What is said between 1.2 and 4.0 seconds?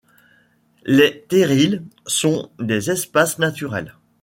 terrils sont des espaces naturels.